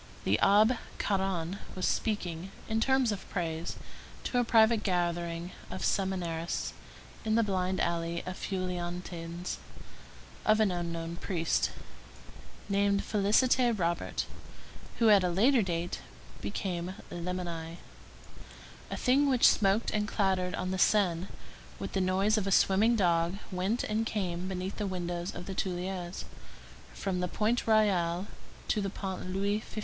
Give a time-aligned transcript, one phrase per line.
[0.23, 3.75] The Abbé Caron was speaking, in terms of praise,
[4.23, 6.73] to a private gathering of seminarists
[7.23, 9.57] in the blind alley of Feuillantines,
[10.43, 11.69] of an unknown priest,
[12.67, 14.25] named Félicité Robert,
[14.97, 15.99] who, at a latter date,
[16.41, 17.77] became Lamennais.
[18.89, 21.27] A thing which smoked and clattered on the Seine
[21.77, 25.53] with the noise of a swimming dog went and came beneath the windows of the
[25.53, 26.25] Tuileries,
[26.91, 28.25] from the Pont Royal
[28.67, 29.77] to the Pont Louis XV.